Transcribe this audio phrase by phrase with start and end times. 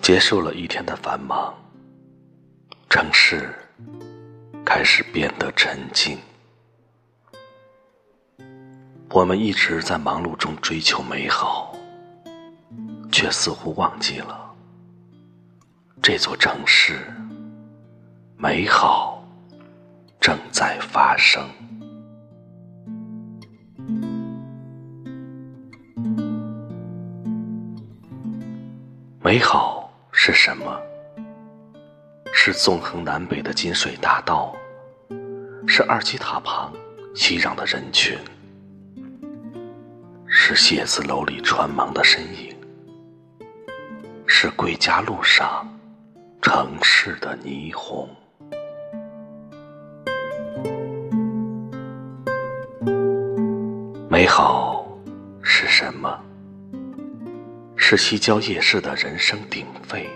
[0.00, 1.52] 结束了一天的繁忙，
[2.88, 3.52] 城市
[4.64, 6.16] 开始变得沉静。
[9.10, 11.74] 我们一直在忙碌中追求美好，
[13.10, 14.54] 却似乎忘记了
[16.00, 17.12] 这座城市
[18.36, 19.20] 美好
[20.20, 21.44] 正在发生。
[29.26, 30.80] 美好是什么？
[32.32, 34.54] 是纵横南北的金水大道，
[35.66, 36.72] 是二七塔旁
[37.12, 38.16] 熙攘的人群。
[40.28, 42.56] 是写字楼里穿忙的身影，
[44.28, 45.68] 是归家路上
[46.40, 48.08] 城市的霓虹。
[54.08, 54.86] 美好
[55.42, 56.16] 是什么？
[57.88, 60.10] 是西郊夜市的人声鼎沸，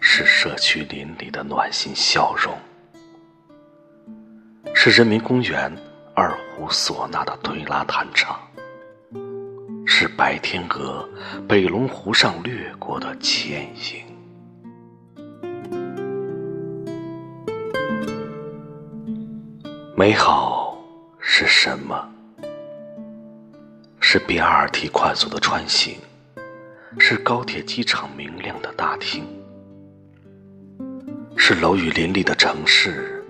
[0.00, 2.52] 是社区邻里的暖心笑容，
[4.74, 5.72] 是人民公园
[6.12, 8.36] 二胡唢呐的推拉弹唱。
[9.86, 11.08] 是白天鹅
[11.46, 14.04] 北龙湖上掠过的倩影。
[19.96, 20.76] 美好
[21.20, 22.12] 是什么？
[24.00, 25.96] 是 BRT 快速的穿行，
[26.98, 29.24] 是高铁机场明亮的大厅，
[31.36, 33.22] 是楼宇林立的城市，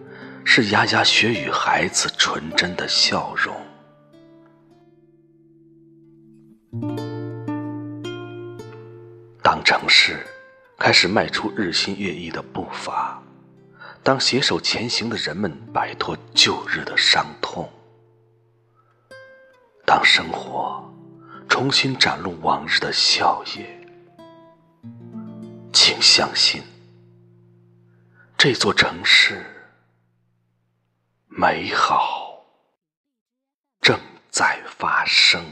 [0.44, 3.54] 是牙牙学语孩子纯真的笑容。
[9.42, 10.24] 当城市
[10.78, 13.20] 开始迈出日新月异的步伐，
[14.02, 17.68] 当携手前行的人们摆脱旧日的伤痛，
[19.84, 20.93] 当生活
[21.54, 23.64] 重新展露往日的笑靥，
[25.72, 26.60] 请相信，
[28.36, 29.46] 这座城市
[31.28, 32.44] 美好
[33.80, 33.96] 正
[34.32, 35.44] 在发生。